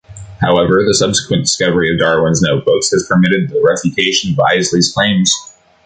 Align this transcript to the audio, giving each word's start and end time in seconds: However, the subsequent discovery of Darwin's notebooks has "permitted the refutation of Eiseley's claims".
However, 0.39 0.83
the 0.83 0.95
subsequent 0.95 1.43
discovery 1.43 1.93
of 1.93 1.99
Darwin's 1.99 2.41
notebooks 2.41 2.89
has 2.89 3.05
"permitted 3.07 3.49
the 3.51 3.61
refutation 3.63 4.31
of 4.33 4.39
Eiseley's 4.39 4.91
claims". 4.91 5.31